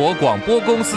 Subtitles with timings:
[0.00, 0.96] 国广播公司。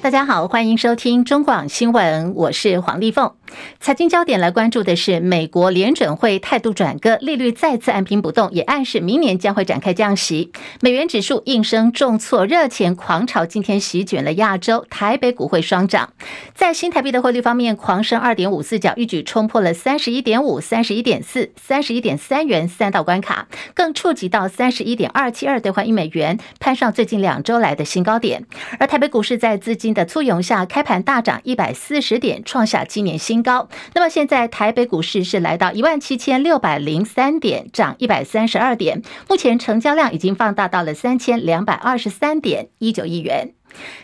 [0.00, 3.37] 大家好，欢迎收听中广新闻，我是黄丽凤。
[3.80, 10.52] 财经焦点来关注的是，美国联准会态度转鸽，利率再次按兵不动，也暗示明年将会展开降息。
[10.80, 16.12] 美元指数应声重挫，热钱狂潮今天席卷了亚洲，台北股汇双涨。
[16.54, 28.44] 在新台币的汇率方面，狂升二点五四角，一举冲破了三十一点五、三十一点四、三十一点三元三道关卡，更触及到三十一点二七二兑换一美元，攀上最近两周来的新高点。
[28.78, 33.47] 而台北股市在资金的簇拥下，开盘大涨一百四十点，创下今年新高。
[33.48, 39.02] 高那么现在台北股市是来到一万七千六百零三点，涨一百三十二点。
[39.26, 43.54] 目前成交量已经放大到了三千两百二十三点一九亿元。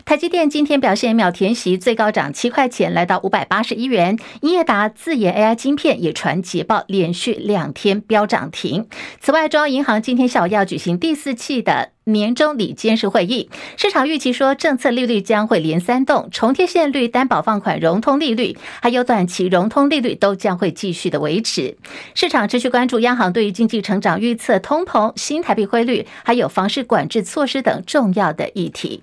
[0.04, 4.18] 台积电今天表现秒填席，最高涨七块钱，来到五百八十一元。
[4.42, 8.86] 英业达自研 AI 晶片也传捷报，连续两天飙涨停。
[9.20, 21.74] 此外，中央银行今天下午要举行第四期的年终里监事会议，市场预期说政策利率将会连三动，重贴现率、担保放款融通利率，还有短期融通利率都将会继续的维持。
[22.14, 29.02] 市场持续关注央行对于经济成长预测、通膨、新台币汇率，还有房市管制措施等重要的议题。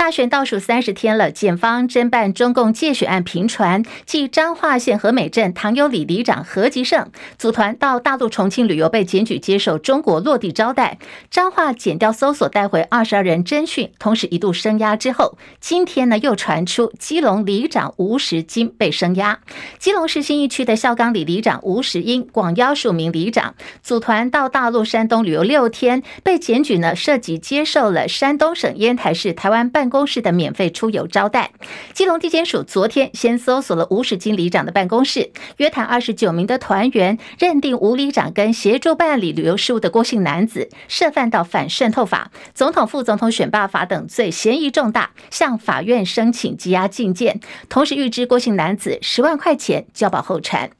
[0.00, 10.96] 大选倒数三十天了，检方侦办中共借选案频传，继彰化县和美镇唐有里里长何吉胜组团到大陆重庆旅游被检举接受中国落地招待，
[11.30, 19.40] 彰化检调搜索带回二十二人侦讯，同时一度声押之后，今天呢又传出基隆里长吴石金被声押。
[19.78, 31.50] 基隆市新义区的孝岗里里长吴石英广邀数名里长组团到大陆山东旅游六天，被检举呢涉及接受了山东省烟台市台湾办公室的免费出游招待，
[31.92, 50.70] 基隆地检署昨天先搜索了吴石金里长的办公室，约谈二十九名的团员，认定吴里长跟协助办理旅游事务的郭姓男子涉犯到反渗透法、总统副总统选罢法等罪，嫌疑重大，向法院申请羁押禁见，同时预支郭姓男子十万块钱交保候传。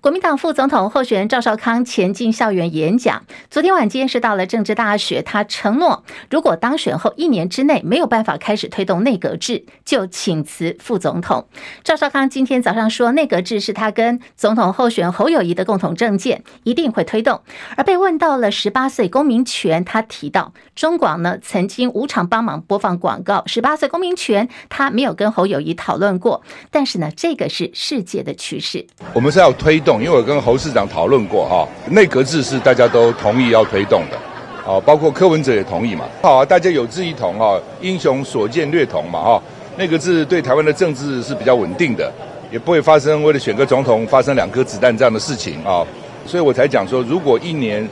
[0.00, 11.48] 国民党副总统候选人赵少康前进校园演讲，昨天晚间是到了政治大学，他承诺如果当选后一年之内没有办法开始推动内阁制，就请辞副总统。
[11.82, 17.40] 赵少康今天早上说，内阁制是他跟总统候选人侯友谊的共同政见，一定会推动。
[17.76, 36.04] 而被问到了十八岁公民权，他提到中广呢曾经无偿帮忙播放广告，十八岁公民权他没有跟侯友谊讨论过，但是呢这个是世界的趋势，我们是要推因为我跟侯市长讨论过哈，内阁制是大家都同意要推动的，啊，包括柯文哲也同意嘛。
[36.20, 39.42] 好啊，大家有志一同哈，英雄所见略同嘛哈。
[39.76, 42.12] 内阁制对台湾的政治是比较稳定的，
[42.50, 45.86] 也不会发生为了选个总统发生两颗子弹这样的事情啊。
[46.26, 47.88] 所以我才讲说，如果一年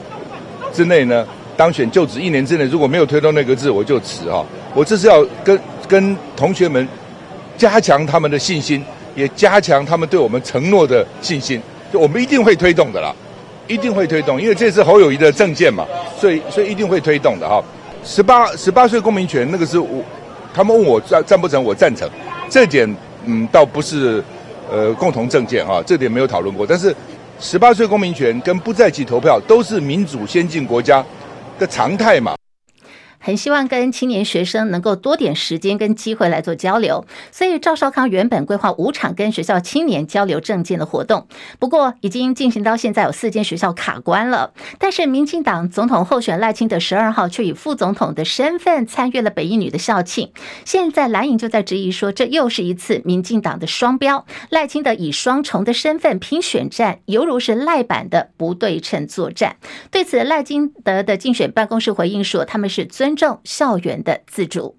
[0.71, 1.25] 之内呢
[1.55, 4.45] 当选就职，一年之内如果没有推动内阁制，我就辞哈。
[4.75, 6.87] 我这是要跟跟同学们
[7.57, 8.83] 加强他们的信心，
[9.15, 11.59] 也加强他们对我们承诺的信心。
[11.91, 13.13] 就我们一定会推动的啦，
[13.67, 15.85] 一定会推动，因为这是侯友谊的政见嘛，
[16.19, 17.63] 所以所以一定会推动的哈。
[18.03, 20.01] 十八十八岁公民权那个是我，
[20.53, 22.09] 他们问我赞赞不赞，我赞成。
[22.49, 22.95] 这点
[23.25, 24.23] 嗯倒不是
[24.71, 26.65] 呃共同政见哈，这点没有讨论过。
[26.65, 26.95] 但是
[27.39, 31.03] 十八岁公民权跟不在籍投票都是民主先进国家
[31.59, 32.36] 的常态嘛。
[33.27, 41.27] 很希望跟青年学生能够多点时间跟机会来做交流，所以赵少康原本规划五场跟学校青年交流政见的活动，
[41.59, 44.53] 不过已经进行到现在有四间学校卡关了。
[44.79, 50.31] 但是民进党总统候选赖清德十二号却以副总统的身份参与了北一女的校庆，
[50.63, 59.57] 现在蓝营就在质疑说，这又是一次民进党的双标，赖清德以双重的身份拼选战，犹如是赖版的不对称作战。
[59.91, 64.76] 对此，赖清德的竞选办公室回应说，他们是尊重校园的自主。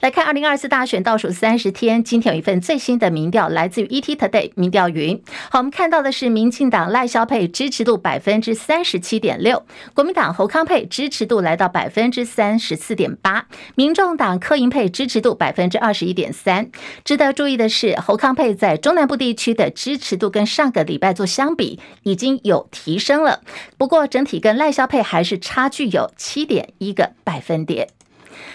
[0.00, 5.22] 来看二零二四大选倒数三十天，今天有一份最新的民调，来自于 ETtoday 民调云。
[5.50, 16.70] 好，我们看到的是民进党赖萧佩支持度百分之三十七点六，国民党侯康佩支持度来到百分之三十四点八，民众党柯银配支持度百分之二十一点三。
[17.04, 23.40] 值得注意的是，侯康佩在中南部地区的支持度跟上个礼拜做相比已经有提升了，
[23.76, 27.88] 不过整体跟赖萧配还是差距有七点一个百分点。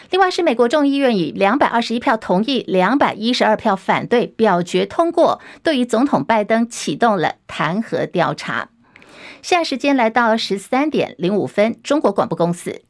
[0.09, 8.69] 另外是美国众议院以两百二十一票同意、两百一十二票反对表决通过，对于总统拜登启动了弹劾调查。
[9.41, 12.84] 现在时间来到十三点零五分，中国广播公司。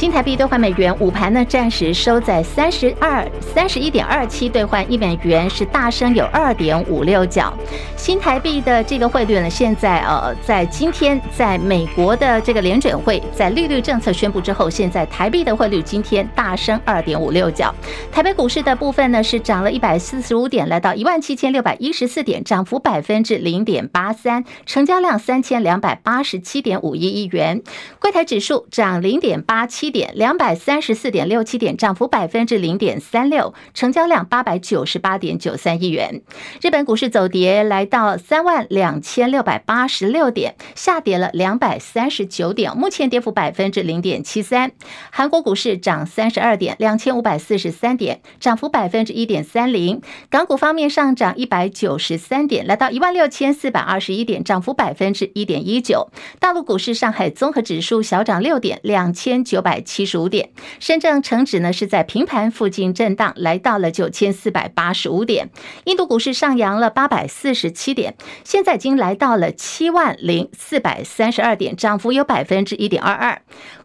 [0.00, 7.52] 新台币兑换美元，午盘呢暂时收在三十二三十一点二七兑换一美元，是大升有二点五六角。
[7.98, 17.74] 新台币的这个汇率呢，现在呃，在今天在美国的这个联准会在利率政策宣布之后，现在台币的汇率今天大升二点五六角。
[18.10, 27.60] 台北股市的部分呢是涨了一百四十五点，来到一万七千六百一十四点，涨幅百分之零点八三，成交量三千两百八十七点五一亿元。
[28.00, 36.22] 柜台指数涨零点八七点，两百三十四点六七点，涨幅百分之零点三六，成交量八百九十八点九三亿元。
[36.60, 44.72] 日本股市走跌，来到三万两千六百八十六点，下跌了两百三十九点，目前跌幅百分之零点七三。
[45.10, 50.00] 韩国股市涨三十二点，两千五百四十三点，涨幅百分之一点三零。
[50.28, 56.10] 港股方面上涨一百九十三点，来到一万六千四百二十一点，涨幅百分之一点一九。
[56.38, 60.50] 大陆股市，上海综合指数小涨六点，两千九百七十五点。
[60.78, 65.50] 深圳成指呢是在平盘附近震荡，来到了九千四百八十五点。
[65.84, 73.42] 印度股市上扬了八百四十七点，现在已经来到了七万零四百三十二点，涨幅有百分之一点二二。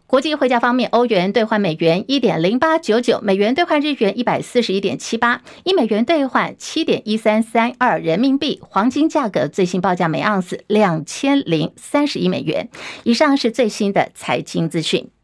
[0.08, 8.62] 国际汇价方面，欧元兑换美元一点零八九九，美元兑换日元一百四十一点七八，一美元兑换七点一三三二人民币。
[8.62, 12.70] 黄金价格最新报价每盎司两千零三十一美元。
[13.04, 15.15] 以上是最新的财经资讯。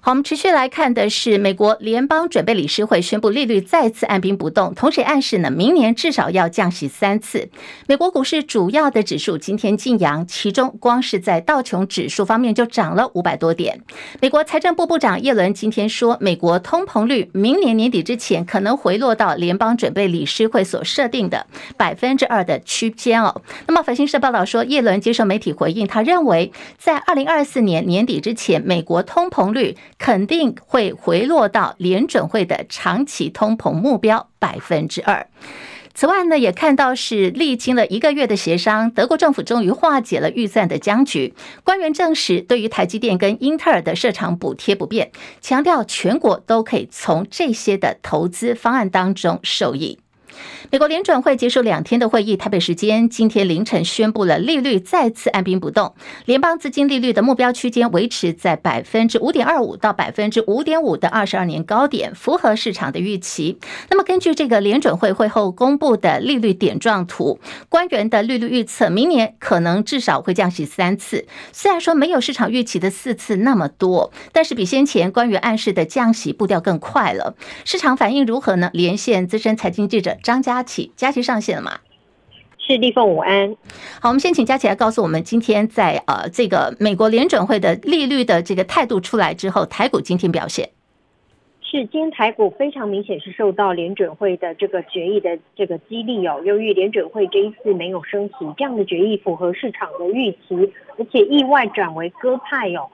[0.00, 7.50] 好，我们持续来看的是美国联邦准备理事会宣布利率再次按兵不动，同时暗示呢，明年至少要降息三次。
[7.88, 13.82] 美国股市主要的指数今天劲扬，其中光是在道琼指数方面就涨了五百多点。
[14.20, 21.44] 美国财政部部长耶伦今天说，美国通膨率明年年底之前可能回落到联邦准备理事会所设定的
[21.76, 23.42] 百分之二的区间哦。
[23.66, 35.26] 那么，法新社报道说，耶伦接受媒体回应，他认为在二零二四年年底之前，美国通膨率肯定会回落到联准会的长期通膨目标百分之二。
[35.94, 41.34] 此外呢，也看到是历经了一个月的协商，德国政府终于化解了预算的僵局。
[41.64, 45.10] 官员证实，对于台积电跟英特尔的设厂补贴不变，
[45.40, 49.98] 强调全国都可以从这些的投资方案当中受益。
[50.70, 55.94] 美国联准会结束两天的会议，台北时间今天凌晨宣布了利率再次按兵不动，
[56.26, 63.58] 联邦资金利率的目标区间维持在百分之五点二五到百分之五点五的二十二年高点，符合市场的预期。
[63.88, 71.26] 那么根据这个联准会会后公布的利率点状图，官员的利率预测，明年可能至少会降息三次。
[71.50, 77.34] 虽然说没有市场预期的四次那么多，但是比先前官员暗示的降息步调更快了。
[77.64, 78.68] 市场反应如何呢？
[78.74, 80.18] 连线资深财经记者。
[80.22, 81.78] 张家佳琪，佳琪上线了吗？
[82.58, 83.54] 是立凤午安。
[84.02, 90.68] 好，我们先请佳琪来告诉我们，今天在呃这个美国联准会的利率的这个态度出来之后，台股今天表现
[91.62, 96.42] 是今天台股非常明显是受到联准会的这个决议的这个激励哦。
[96.44, 102.90] 由于联准会这一次没有升息，这样的决议符合市场的预期，而且意外转为鸽派哦，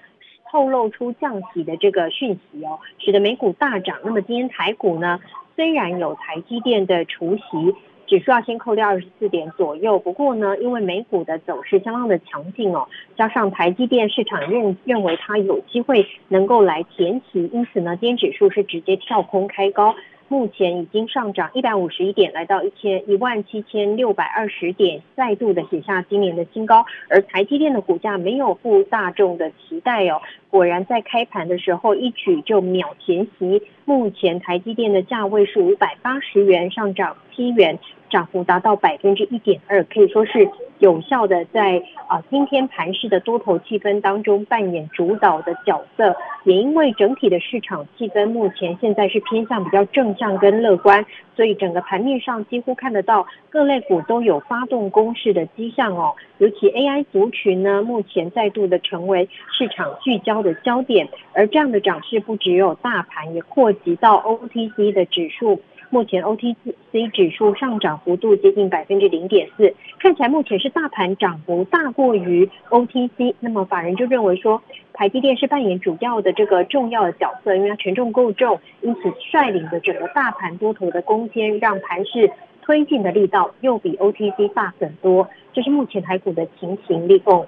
[0.53, 3.97] 透露出降息的这个讯息哦，使得美股大涨。
[4.05, 5.19] 那么今天台股呢？
[5.57, 7.75] 虽然有台积电的除息，
[8.07, 19.95] 指数要先扣掉二十四点左右，不过呢，因为美股的走势相当的强劲哦，加上台积电市场认认为它有机会能够来填息，因此呢，今天指数是直接跳空开高。
[20.29, 26.85] 目前已经上涨一百五十一点，来到一千一万七千六百二十点，再度的写下今年的新高。
[27.09, 33.63] 而台积电的股价没有负大众的期待哦，果然在开盘的时候一举就秒填席。
[33.85, 37.79] 目前台积电的价位是五百八十元，上涨七元。
[38.15, 46.15] 涨幅达到百分之一点二，可以说是有效的在啊今天盘市的多头气氛当中扮演主导的角色。
[46.45, 51.05] 也因为整体的市场气氛目前现在是偏向比较正向跟乐观，
[51.35, 56.15] 所以整个盘面上几乎看得到各类股都有发动攻势的迹象哦。
[56.39, 65.61] 尤其 AI 族群呢，目前再度的成为市场聚焦的焦点，而这样的涨势不只有大盘，也扩及到 OTC 的指数。
[65.95, 73.33] 目前 OTC 指数上涨幅度接近百分之零点四，看起来目前是大盘涨幅大过于 OTC。
[73.39, 74.61] 那么法人就认为说，
[74.93, 82.29] 台积电是扮演主要的这个重要的角色，因为它权重够重，因此率领的整个大盘多头的攻坚，让盘势
[82.63, 85.29] 推进的力道又比 OTC 大很多。
[85.53, 87.47] 这是目前台股的情形，立凤。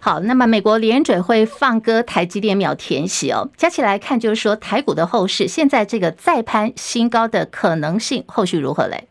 [0.00, 9.08] 好，那么美国联准会放鸽台积电秒填息哦，加起来看就是说台股的后市，现在这个再攀新高的可能性后续如何嘞？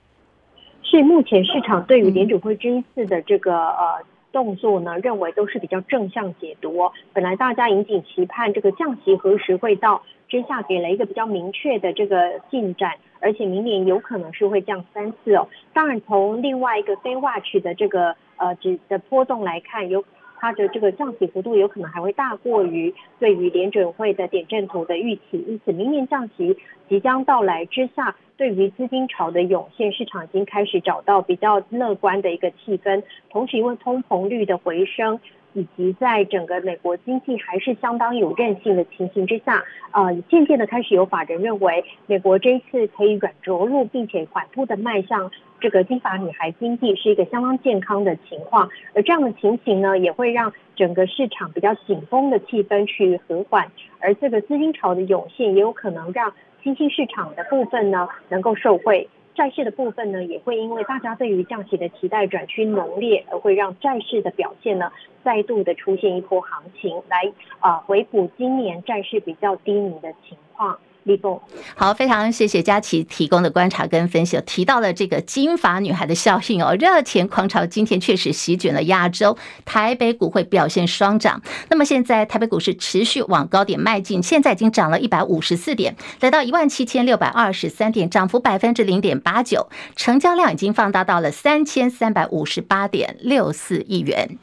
[0.84, 6.92] 是目前市场对于联准会这一次的这个呃动作呢，认为都是比较正向解读哦。
[7.14, 12.92] 本来大家引颈期盼这个降息何时会到，之下给了一个比较明确的这个进展，
[13.22, 15.48] 而且明年有可能是会降三次哦。
[15.74, 20.04] 当然，从另外一个非 watch 的这个呃指的波动来看，有
[20.42, 26.58] 它的这个降息幅度有可能还会大过于对于联准会的点阵图的预期，因此明年降息
[26.90, 28.16] 即将到来之下。
[28.38, 33.04] 对于资金潮的涌现，市场已经开始找到比较乐观的一个气氛。
[33.30, 35.20] 同时，因为通膨率的回升，
[35.54, 48.70] 以及在整个美国经济还是相当有韧性的情形之下，呃，渐渐的开始有法人认为，美国这一次可以软着陆，并且缓步的迈向这个金发女孩经济，是一个相当健康的情况。
[48.94, 56.34] 而这样的情形呢，也会让整个市场比较紧绷的气氛去和缓，而这个资金潮的涌现，也有可能让。
[56.64, 64.92] 新兴市场的部分呢，能够受惠；债市的部分呢，也会因为大家对于降息的期待转趋浓烈，而会让债市的表现呢，
[65.24, 70.78] 再度的出现一波行情，来啊、回补今年债市比较低迷的情况。
[71.04, 71.40] 立峰，
[71.76, 81.42] 好，非常谢谢佳琪提供的观察跟分析，提到了这个金发女孩的效应哦，热钱狂潮今天确实席卷了亚洲，台北股会表现双涨。
[81.70, 94.38] 那么现在台北股市持续往高点迈进，现在已经涨了一百五十四点，来到一万七千六百二十三点，涨幅百分之零点八九，成交量已经放大到了三千三百五十八点六四亿元。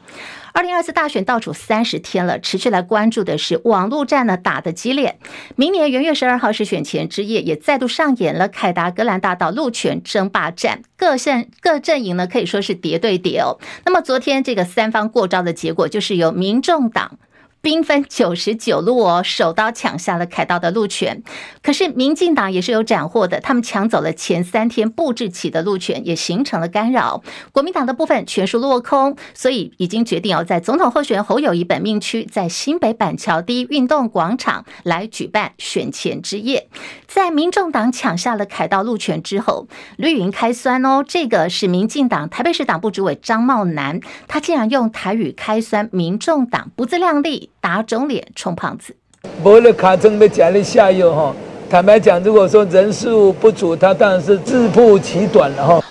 [0.53, 5.19] 二零二四大选倒数三十天了，持续来关注的是网络战呢打得激烈。
[5.57, 13.59] 明年元月十二号是选前之夜，也再度上演了凯达格兰大道路权争霸战，各阵各阵营呢可以说是叠对叠哦。
[13.85, 17.19] 那么昨天这个三方过招的结果，就是由民众党。
[17.61, 21.23] 兵分九十九路哦，手刀抢下了凯道的路权。
[21.63, 27.23] 可是民进党也是有斩获的，他们抢走了前三天布置起的路权，也形成了干扰。
[27.53, 36.69] 国民党的部分全数落空，所以已经决定要在总统候选人侯友谊本命区，在新北板桥第一运动广场来举办选前之夜。
[37.07, 47.48] 在民众党抢下了凯道路权之后，绿营开酸哦，这个是民进党台北市党部主委张茂南，他竟然用台语开酸民众党不自量力。
[47.61, 48.95] 打肿脸充胖子，
[49.43, 51.35] 博了卡中被夹了下游哈。
[51.69, 55.85] 坦白讲，如果说人数不足，他当然是自曝其短了哈。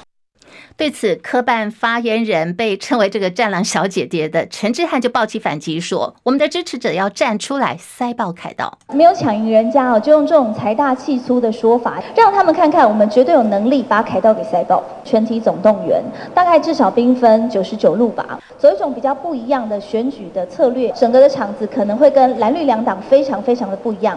[0.78, 14.84] 对此，科办发言人被称为这个“战狼小姐姐”的陈志汉就爆气反击说：“我们的支持者要站出来塞爆凯道，没有抢赢人家哦，就用这种财大气粗的说法，让他们看看我们绝对有能力把凯道给塞爆。
[15.04, 16.00] 全体总动员，
[16.36, 24.16] 大概至少兵分九十九路吧，走一种比较不一样的选举的策略，整个的场子可能会跟蓝绿两党非常非常的不一样。”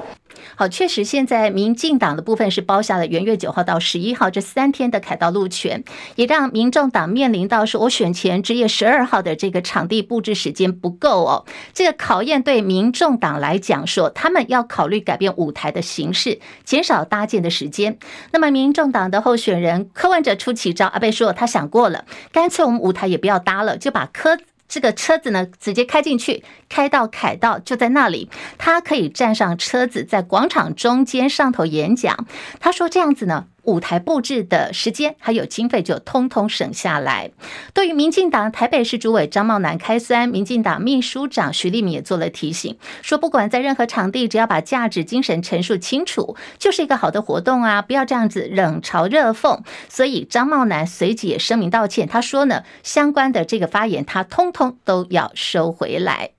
[0.57, 5.83] 好，确实，现在民进党的部分是包下了元月九号到十一号这三天的凯道路权，
[6.17, 11.45] 也让民众党面临到说，我选前之夜十二号的这个场地布置时间不够哦。
[11.73, 17.99] 这个考验对民众党来讲，说他们要考虑改变舞台的形式，减少搭建的时间。
[18.33, 24.39] 那么，民众党的候选人柯文哲出奇招，阿贝说他想过了，干脆我们舞台也不要搭了，就把柯。
[24.71, 32.27] 这个车子呢，直接开进去，开到凯道就在那里，他可以站上车子，在广场中间上头演讲。
[32.61, 33.47] 他说这样子呢。
[33.71, 37.31] 舞台布置的时间还有经费就通通省下来。
[37.73, 49.61] 对于民进党台北市主委张茂南开酸，民进党秘书长徐立敏也做了提醒，说不管在任何场地，只要把价值精神陈述清楚，就是一个好的活动啊，不要这样子冷嘲热讽。
[49.89, 56.31] 所以张茂南随即也声明道歉，他说呢，相关的这个发言他通通都要收回来。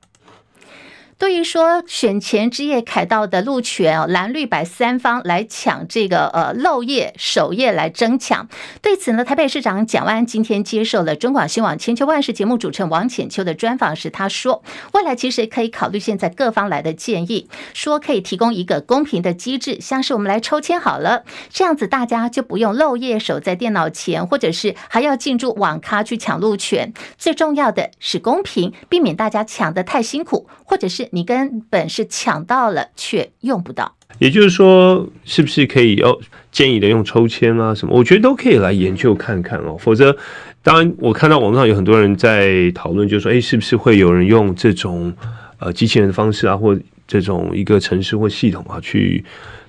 [1.21, 8.49] 对于说选前之夜凯道的路权哦，蓝绿白三方来抢这个呃漏夜首夜来争抢。
[8.81, 14.63] 对此呢，台北市长蒋万安今天接受了中广新闻千秋万世节目主持人王浅秋的专访时，他说，
[14.93, 26.91] 未来其实可以考虑现在各方来的建议，说可以提供一个公平的机制，像是我们来抽签好了，这样子大家就不用漏夜守在电脑前，或者是还要进驻网咖去抢路权。
[27.19, 31.10] 最重要的是公平，避免大家抢得太辛苦，或者是。
[31.11, 33.95] 你根本是抢到了，却用不到。
[34.19, 36.19] 也就是说，是不是可以哦？
[36.51, 37.95] 建议的用抽签啊什么？
[37.95, 39.77] 我觉得都可以来研究看看哦。
[39.79, 40.15] 否则，
[40.61, 45.13] 当然我看到网络上有很多人在讨论，就是说，诶，是不是会有人用这种
[45.59, 46.77] 呃机器人的方式啊，或
[47.07, 49.23] 这种一个程式或系统啊，去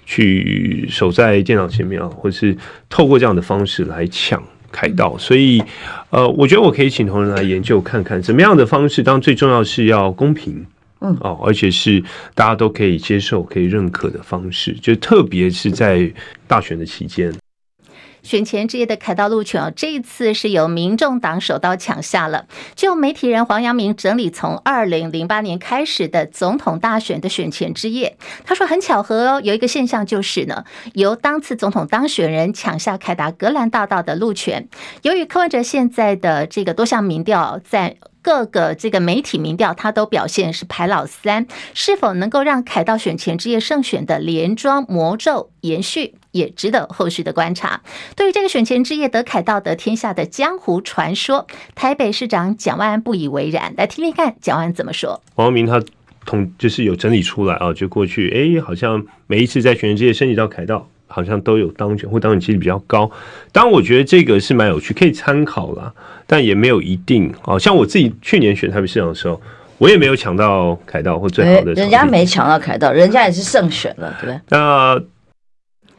[0.05, 2.57] 去守在电脑前面啊，或者是
[2.91, 5.17] 透过这样的方式来抢开道？
[5.17, 5.63] 所以，
[6.11, 9.03] 呃，我觉得我可以请同仁来研究看看，怎么样的方式？
[9.05, 10.67] 当然，最重要是要公平。
[11.03, 12.03] 嗯哦，而且是
[12.35, 16.13] 大家都可以接受、可以认可的方式，就特别是在
[16.47, 17.35] 大选的期间。
[18.23, 22.47] 选前之夜的凯道路权哦，这一次是由民众党首刀抢下了。
[22.77, 34.69] 就媒体人黄阳明整理从二零零八年开始的总统大选的选前之夜，他说很巧合哦，有一个现象就是呢，由当次总统当选人抢下凯达格兰大道的路权。
[35.03, 37.97] 由于柯文哲现在的这个多项民调在。
[38.23, 47.83] 各个这个媒体民调，他都表现是排老三，是否能够让凯道选前之夜胜选的连庄魔咒延续，也值得后续的观察。
[48.15, 53.75] 对于这个选前之夜得凯道得天下的江湖传说，台北市长蒋万安不以为然。
[53.77, 55.21] 来听听看蒋万安怎么说。
[55.35, 55.83] 黄阳明他
[56.25, 60.89] 统就是有整理出来啊，就过去哎，好像每一次在选前之夜升级到凯道。
[61.13, 63.11] 好像都有当选或当选几率比较高，
[63.53, 65.93] 当然我觉得这个是蛮有趣，可以参考啦，
[66.27, 67.33] 但也没有一定。
[67.45, 69.41] 哦，像我自己去年选台北市长的时候，
[69.79, 74.41] 我也没有抢到凯道或最好的，人家没抢到凯道，人家也是胜选了，对不对？
[74.49, 75.01] 那。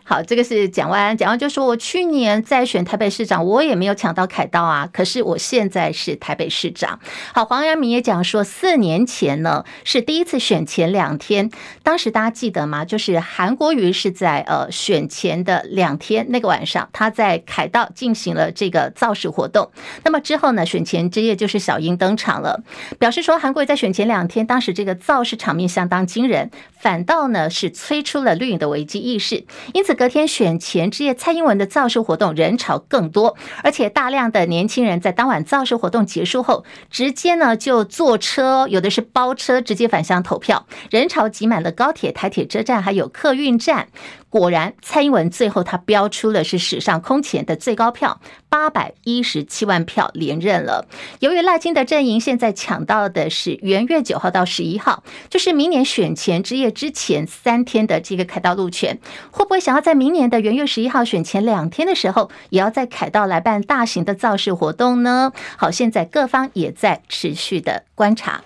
[0.06, 4.86] 好，这个是蒋万安，蒋万就说：“我去年在选台北市长，我也没有抢到凯道啊。
[4.92, 7.00] 可是我现在是台北市长。”
[7.34, 11.50] 好，黄阳明也讲说，四年前呢是第一次选前两天，
[11.84, 12.84] 当时大家记得吗？
[12.84, 19.72] 就是韩国瑜是在呃选前的两天那个晚上，他在凯道进行了这个造势活动。
[20.04, 22.62] 那么之后呢，选前之夜就是小英登场了，
[23.00, 29.93] 表示说韩国瑜在选前两天，当时这个造势场面相当惊人，反倒呢是催出了绿营的危机意识，因此。
[29.94, 43.88] 隔天选前之夜，蔡英文的造势活动人潮更多，而且大量的年轻人在当晚造势活动结束后，直接呢就坐车，有的是包车直接返乡投票，人潮挤满了高铁、台铁车站，还有客运站。
[44.34, 50.88] 果然，蔡英文最后他标出了是史上空前的最高票，八百一十七万票连任了。
[51.20, 58.98] 由于赖清德阵营现在抢到的是元月九号到十一号，就是明年选前之夜之前三天的这个凯道路权，
[59.30, 65.32] 会不会想要在明年的元月十一号选前两天的时候，也要在凯道来办大型的造势活动呢？
[65.58, 68.42] 好，现在各方也在持续的观察。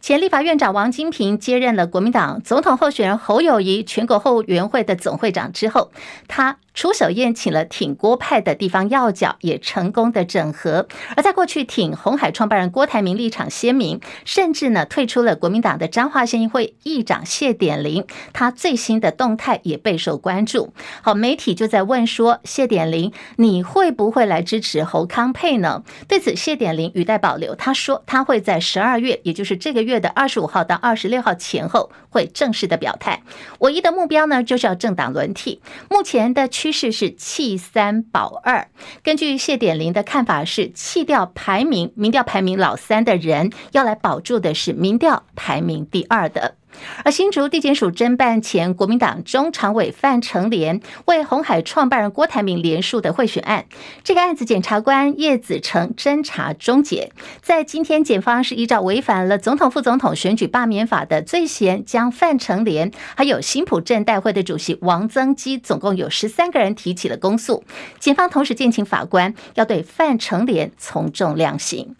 [0.00, 5.90] 前立法院长王金平接任了国民党总统候选人侯友谊全国后援会的总会长之后，
[6.28, 10.88] 他出手宴请了挺郭派的地方要角，也成功的整合。
[11.16, 20.74] 而在过去挺红海创办人郭台铭立场鲜明，甚至呢退出了国民党的彰化县议会议长谢典林，他最新的动态也备受关注。
[21.00, 25.84] 好，媒体就在问说，谢典林你会不会来支持侯康配呢？
[26.08, 33.22] 对此，谢典林语带保留，他说他会在十二月，也就是这个月的二十五号到二十六号前后会正式的表态。
[33.58, 35.60] 唯一的目标呢，就是要政党轮替。
[35.90, 36.44] 目前的。
[36.54, 38.68] 趋势是弃三保二。
[39.02, 46.54] 根据谢典林的看法是，弃掉排名民调排名老三的人，要来保住的是民调排名第二的。
[47.04, 53.66] 而新竹地检署侦办前国民党中常委范成廉为红海创办人郭台铭连署的贿选案，
[54.02, 67.64] 这个案子检察官叶子成侦查终结，在今天检方是依照违反了总统副总统选举罢免法的罪嫌，将范成廉还有新埔镇代会的主席王增基，总共有十三个人提起了公诉。
[67.98, 71.94] 检方同时建请法官要对范成廉从重量刑。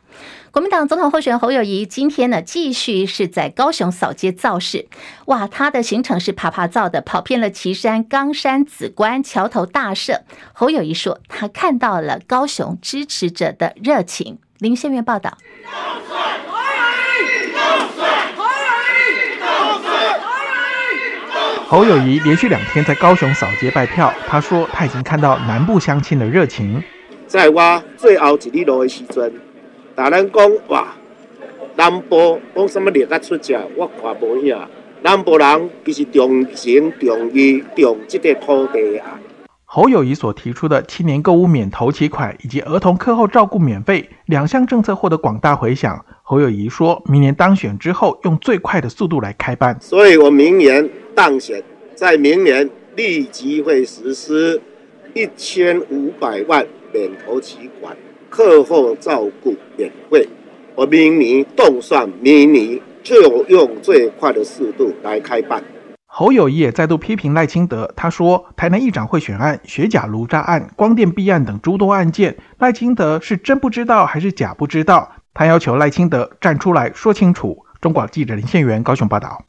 [0.51, 4.87] 国民党总统候选人侯友谊今天呢，继续是在高雄扫街造势。
[5.27, 10.23] 哇，他的行程是爬爬造的，跑遍了旗山、冈山、梓官、桥头、大社。
[10.53, 14.39] 侯友谊说，他看到了高雄支持者的热情。
[14.59, 15.37] 林先元报道。
[21.67, 26.81] 侯友谊连续两天在高雄扫街拜票，他说他已经看到南部乡亲的热情。
[27.27, 29.33] 在我最后一里路的时阵。
[29.97, 30.89] 大人讲哇，
[31.77, 34.59] 南部讲什么列个出价，我看无影。
[35.03, 39.21] 南部人其实重情重义重这个土地啊。
[39.65, 46.05] 侯友谊所提出的青年购物免头期款以及儿童课后照顾免费两项政策获得广大回响。
[46.25, 49.79] 侯友谊说明年当选之后，用最快的速度来开办。
[49.81, 51.63] 所以我明年当选，
[51.95, 54.61] 在明年立即会实施
[55.13, 57.97] 一千五百万免头期款。
[58.35, 60.29] 课后照顾免费，
[60.75, 65.63] 我明年动算，明年就用最快的速度来开办。
[66.09, 77.65] 侯友宜也再度批评赖清德，他说：“台南议长贿选案、学甲炉渣案、光电弊案等诸多案件，赖清德是真不知道还是假不知道？”他要求赖清德站出来说清楚。
[77.81, 79.45] 中广记者林宪元高雄报道。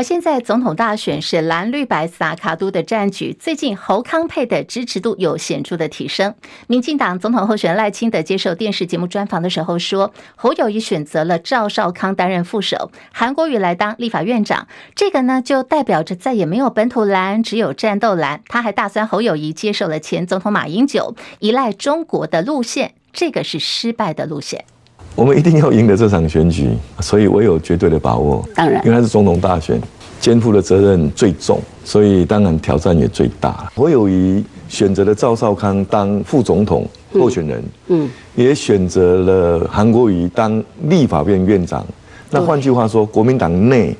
[0.00, 6.34] 而现在总统大选是蓝绿白萨卡都的战局，最近侯康佩的支持度有显著的提升。
[6.68, 18.40] 民进党总统候选人赖清德接受电视节目专访的时候说，侯友谊选择了赵少康担任副手，韩国瑜来当立法院长，这个呢就代表着再也没有本土蓝，只有战斗蓝。
[18.48, 24.64] 他还大酸侯友谊接受了前总统马英九依赖中国的路线，这个是失败的路线。
[25.14, 26.70] 我们一定要赢得这场选举，
[27.00, 28.46] 所以我有绝对的把握。
[28.54, 29.78] 当然，因为他是总统大选，
[30.20, 33.70] 肩负的责任最重，所以当然挑战也最大。
[33.74, 41.84] 侯友宜选择了赵少康当副总统候选人，嗯，也选择了韩国瑜当立法院院长。
[42.30, 43.94] 那换句话说，国民党内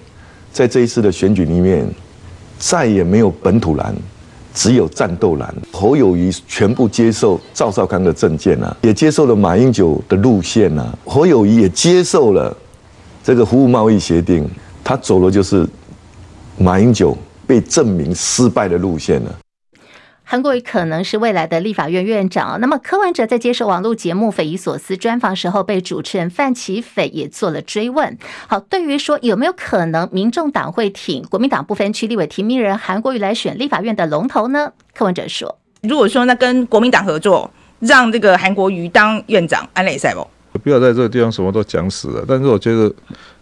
[0.53, 1.85] 在这一次的选举里面，
[2.59, 3.95] 再也没有本土蓝。
[4.55, 12.57] 只有战斗蓝，侯友谊全部接受赵少康的政见啊，也接受了马英九的路线啊，侯友谊也接受了
[13.23, 14.49] 这个服务贸易协定，
[14.83, 15.67] 他走的就是
[16.59, 19.35] 马英九被证明失败的路线了。
[20.31, 22.61] 韩国瑜可能是未来的立法院院长。
[22.61, 28.17] 那么柯文哲在接受网络节目《匪夷所思》专访时候，被主持人范琪斐也做了追问。
[28.47, 34.73] 好，对于说有没有可能民众党会挺国民党不分区立委提名人韩国瑜来选立法院的龙头呢？
[34.95, 40.25] 柯文哲说：“如果说那跟国民党合作，让这个韩国瑜当院长，安内赛不？
[40.63, 42.25] 不要在这个地方什么都讲死了。
[42.29, 42.95] 但是我觉得。”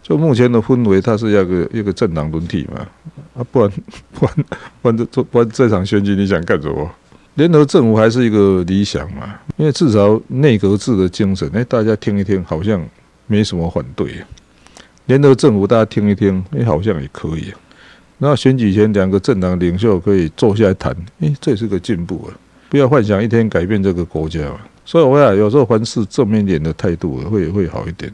[0.09, 2.87] 就目前的氛围，它是要个一个政党轮替嘛，
[3.35, 3.71] 啊，不然
[4.19, 4.35] 不然
[4.81, 6.91] 不然这不然这场选举你想干什么？
[7.35, 12.83] 联合政府还是一个理想嘛，因为至少内阁制的精神，哎，大家听一听，好像
[13.27, 14.25] 没什么反对。
[15.05, 17.53] 联合政府大家听一听，哎，好像也可以。
[18.17, 22.35] 那选举前两个政党领袖可以坐下来谈，哎，这是个进步啊！
[22.71, 24.61] 不要幻想一天改变这个国家嘛。
[24.85, 28.11] 所以我想有时候凡事正面一点的态度会会好一点。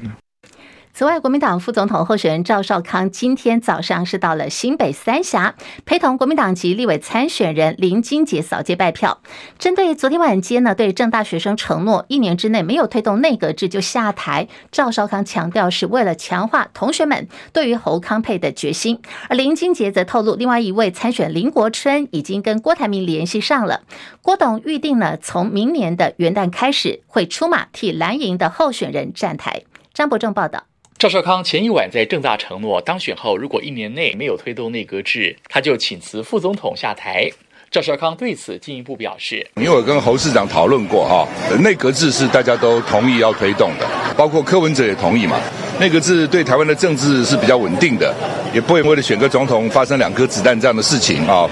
[0.96, 9.20] 此外，国民党副总统候选人赵少康今天早上是到了新北三峡，陪同国民党籍立委参选人林金杰扫街拜票。
[9.58, 19.00] 针对昨天晚间呢，对政大学生承诺一年之内没有推动内阁制就下台，赵少康强调是为了强化同学们对于侯康配的决心。
[19.28, 23.82] 而林金杰则透露，另外一位参选林国春已经跟郭台铭联系上了，
[24.22, 29.64] 郭董预定了从明年的元旦开始会出马替蓝营的候选人站台。
[29.92, 30.66] 张伯仲报道。
[30.96, 37.28] 赵少康前一晚在政大承诺，当选后如果一年内没有推动内阁制，他就请辞副总统下台。
[37.70, 41.26] 赵少康对此进一步表示：“因为我跟侯市长讨论过，哈，
[41.58, 45.36] 内阁制是大家都同意要推动的，包括柯文哲也同意嘛。
[45.80, 48.14] 内阁制对台湾的政治是比较稳定的，
[48.54, 51.50] 也不会为了选个总统发生两颗子弹这样的事情啊。”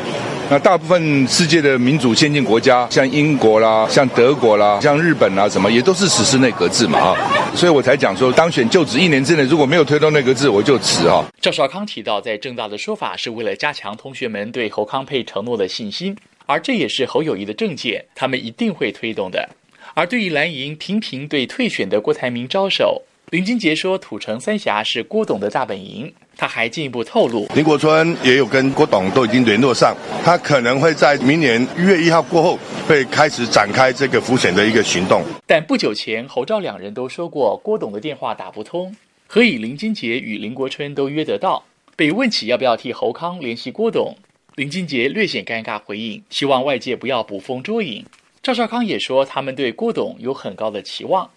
[0.51, 7.17] 那大部分世界的民主先进国家，像英国啦、像德国啦、像日本啦，什么也都是实施内阁制嘛啊，
[7.55, 11.25] 所以我才讲说，当选就职一年之内如果没有推动内阁制，我就辞啊。
[11.41, 19.49] 赵少康提到，在政大的说法是为了加强同学们对侯康配承诺的信心，而这也是侯友宜的政见，他们一定会推动的。
[19.95, 23.01] 而对于蓝营频频对退选的郭台铭招手，
[23.31, 26.13] 林金杰说，土城三峡是郭董的大本营。
[26.37, 35.23] 他还进一步透露，林国春也有跟郭董都已经联络上，他可能会在明年一月一号过后会开始展开这个浮选的一个行动。
[35.47, 38.97] 但不久前，侯兆两人都说过郭董的电话打不通，
[39.29, 41.63] 何以林金杰与林国春都约得到？
[41.95, 44.17] 被问起要不要替侯康联系郭董，
[44.57, 48.05] 林金杰略显尴尬回应，希望外界不要捕风捉影。
[48.43, 51.31] 赵少康也说，他们对郭董有很高的期望。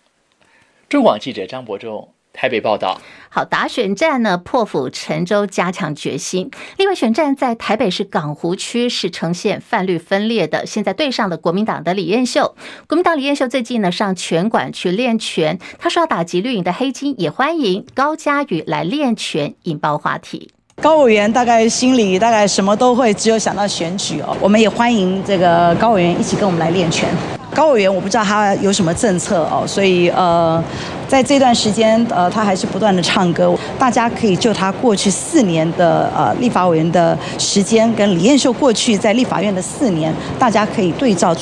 [0.90, 2.10] 中广记者张博仲。
[2.36, 6.52] 台北报道，好，打选战呢，破釜沉舟，加强决心。
[6.78, 10.65] 另外选战在台北市港湖区是呈现泛绿分裂的。
[10.65, 12.56] 现在对上了国民党的李彦秀，
[12.88, 20.52] 国民党李彦秀最近呢上拳馆去练拳，他说要打击绿营的黑金，也欢迎高嘉宇来练拳，引爆话题。
[20.82, 24.38] 高委员大概心里大概什么都会，只有想到选举哦。
[24.40, 27.10] 我们也欢迎这个高委员一起跟我们来练拳。
[27.54, 30.62] 高委员我不知道他有什么政策哦，所以呃，
[31.08, 33.56] 在这段时间呃，他还是不断的唱歌。
[33.80, 41.34] 大家可以就他过去四年的呃立法委员的时间，跟李彦秀过去在立法院的四年，大家可以对照。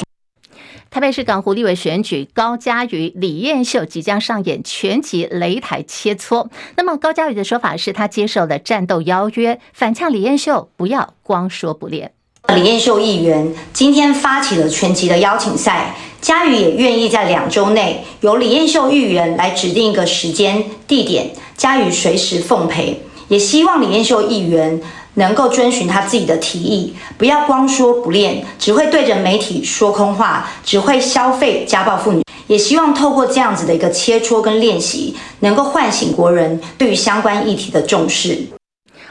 [0.94, 6.50] 台北市港湖立委选举，高嘉瑜、李彦秀即将上演拳击擂台切磋。
[6.78, 12.12] 那么高嘉瑜的说法是他接受了战斗邀约，反呛李彦秀不要光说不练。
[12.54, 23.02] 李彦秀议员今天发起了拳击的邀请赛，嘉瑜也愿意在两周内由李彦秀议员来指定一个时间地点，嘉瑜随时奉陪。
[23.30, 24.80] 也希望李彦秀议员
[25.16, 32.24] 能够遵循他自己的提议，不要光说不练，只会对着媒体说空话，只会消费家暴妇女。
[32.48, 38.48] 也希望透过这样子的一个切磋跟练习，能够唤醒国人对于相关议题的重视。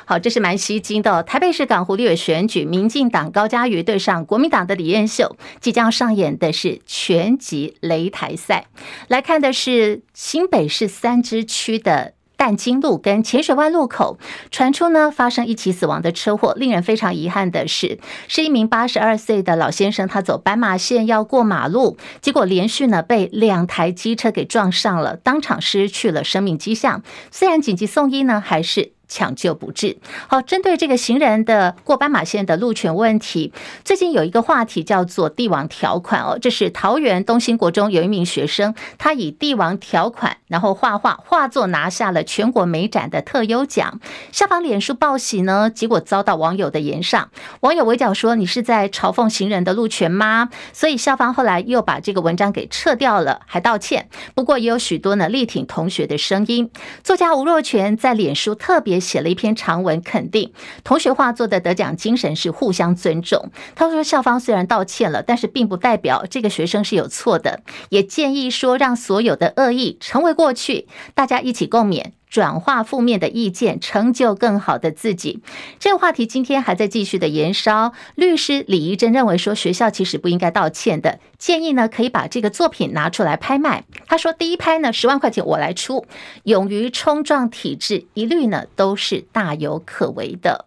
[0.05, 1.23] 好，这是蛮吸睛的。
[1.23, 8.67] 台北市港湖立委选举，民进党高嘉瑜对上国民党的李彦秀，即将上演的是全集擂台赛。
[9.09, 12.15] 来看的是新北市三芝区的。
[12.43, 14.19] 淡金路跟浅水湾路口
[14.51, 27.05] 传出呢，发生一起死亡的车祸，令人非常遗憾的是，是一名八十二岁的老先生，他走斑马线要过马路，结果连续呢被两台机车给撞上了，当场失去了生命迹象。
[27.31, 28.91] 虽然紧急送医呢，还是。
[29.13, 29.99] 抢救不治。
[30.27, 33.53] 好，针对这个行人的过斑马线的路权问题，
[33.85, 44.01] 最近有一个话题叫做“帝王条款”哦，这是桃园东兴国中有一名学生，他以“帝王条款”然后画画画作拿下了全国美展的特优奖。
[44.33, 47.29] 校方脸书报喜呢，结果遭到网友的炎上，
[47.61, 54.09] 网友围剿说：“你是在嘲讽行人的路权吗？”所以校方后来又把这个文章给撤掉了，还道歉。
[54.35, 56.71] 不过也有许多呢力挺同学的声音。
[57.05, 59.02] 作家吴若权在脸书特别。
[59.03, 60.51] 写了一篇长文，肯定
[60.83, 63.51] 同学画作的得奖精神是互相尊重。
[63.75, 67.61] 他说，校方虽然道歉了，但是并不代表这个学生是有错的，
[67.91, 72.13] 也建议说让所有的恶意成为过去，大家一起共勉。
[72.33, 75.43] 转化负面的意见，成就更好的自己。
[75.79, 77.93] 这个话题今天还在继续的延烧。
[78.15, 83.85] 律师李怡珍认为说，学校其实不应该道歉的，建议呢可以把这个作品拿出来拍卖。
[84.07, 86.07] 他说，第一拍呢十万块钱我来出，
[86.45, 90.65] 勇于冲撞体制，一律呢都是大有可为的。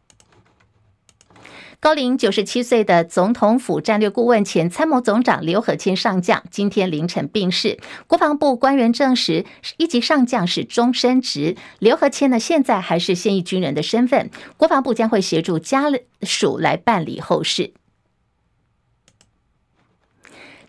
[1.80, 7.78] 高龄九十七岁的总统府战略顾问、前参谋总长刘和谦上将，今天凌晨病逝。
[8.08, 9.46] 国防部官员证实，
[9.78, 11.56] 一级上将是终身职。
[11.80, 15.84] 刘和谦呢，现在还是现役军人的身份，国防部将会协助家
[16.24, 17.74] 属来办理后事。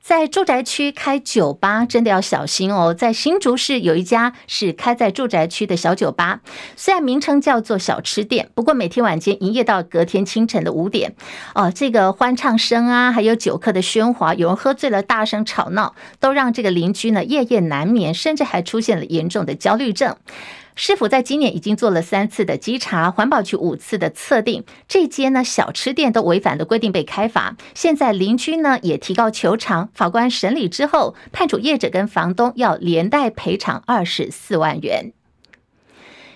[0.06, 2.94] 在住宅区开酒吧真的要小心哦！
[2.94, 6.42] 在新竹市有一家是开在住宅区的小酒吧，
[6.76, 11.16] 虽然名称叫做小吃店，不过每天晚间营业到隔天清晨的五点。
[11.56, 20.16] 哦，这个欢唱声啊，还有酒客的喧哗，有人喝醉了大声吵闹，都让这个邻居呢夜夜难眠，甚至还出现了严重的焦虑症。
[20.78, 27.56] 市府在今年已经做了三次的稽查，环保局五次的测定，这间呢小吃店都违反了规定被开罚。
[27.74, 35.12] 现在邻居呢也提告求偿，法官审理之后判处业者跟房东要连带赔偿二十四万元。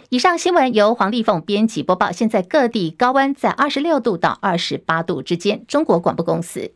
[0.09, 2.11] 以上新闻由黄丽凤编辑播报。
[2.11, 5.65] 现在各地高温在二十六度到二十八度之间。
[5.69, 6.73] 中国广播公司。